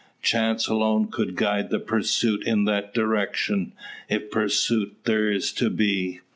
[0.23, 3.73] Chance alone could guide the pursuit in that direction,
[4.09, 6.21] if pursuit there is to be.